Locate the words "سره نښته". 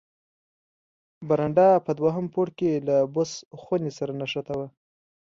3.97-4.53